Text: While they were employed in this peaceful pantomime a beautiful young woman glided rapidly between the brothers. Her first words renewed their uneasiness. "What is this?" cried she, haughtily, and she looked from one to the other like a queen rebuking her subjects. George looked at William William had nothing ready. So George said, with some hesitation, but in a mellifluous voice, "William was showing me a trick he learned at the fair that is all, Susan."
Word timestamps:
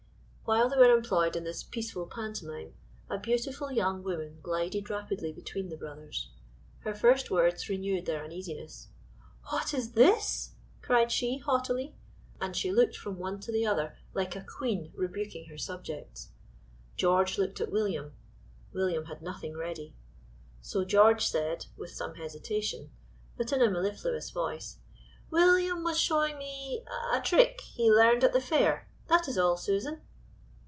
While 0.43 0.67
they 0.67 0.75
were 0.75 0.93
employed 0.93 1.37
in 1.37 1.45
this 1.45 1.63
peaceful 1.63 2.07
pantomime 2.07 2.73
a 3.09 3.17
beautiful 3.17 3.71
young 3.71 4.03
woman 4.03 4.39
glided 4.41 4.89
rapidly 4.89 5.31
between 5.31 5.69
the 5.69 5.77
brothers. 5.77 6.29
Her 6.79 6.93
first 6.93 7.31
words 7.31 7.69
renewed 7.69 8.05
their 8.05 8.21
uneasiness. 8.25 8.89
"What 9.49 9.73
is 9.73 9.93
this?" 9.93 10.51
cried 10.81 11.09
she, 11.09 11.37
haughtily, 11.37 11.95
and 12.41 12.53
she 12.53 12.69
looked 12.69 12.97
from 12.97 13.17
one 13.17 13.39
to 13.39 13.51
the 13.53 13.65
other 13.65 13.95
like 14.13 14.35
a 14.35 14.43
queen 14.43 14.91
rebuking 14.93 15.45
her 15.45 15.57
subjects. 15.57 16.33
George 16.97 17.37
looked 17.37 17.61
at 17.61 17.71
William 17.71 18.11
William 18.73 19.05
had 19.05 19.21
nothing 19.21 19.55
ready. 19.55 19.95
So 20.59 20.83
George 20.83 21.25
said, 21.25 21.67
with 21.77 21.91
some 21.91 22.15
hesitation, 22.15 22.89
but 23.37 23.53
in 23.53 23.61
a 23.61 23.71
mellifluous 23.71 24.31
voice, 24.31 24.79
"William 25.29 25.85
was 25.85 25.97
showing 25.97 26.37
me 26.37 26.83
a 27.13 27.21
trick 27.21 27.61
he 27.61 27.89
learned 27.89 28.25
at 28.25 28.33
the 28.33 28.41
fair 28.41 28.89
that 29.07 29.29
is 29.29 29.37
all, 29.37 29.55
Susan." 29.55 30.01